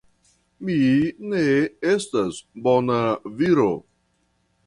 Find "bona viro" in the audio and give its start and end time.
2.69-3.69